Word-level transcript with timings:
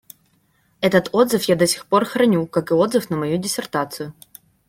Этот 0.79 1.09
отзыв 1.13 1.43
я 1.43 1.55
до 1.55 1.67
сих 1.67 1.85
пор 1.85 2.05
храню, 2.05 2.47
как 2.47 2.71
и 2.71 2.73
отзыв 2.73 3.11
на 3.11 3.17
мою 3.17 3.37
диссертацию. 3.37 4.13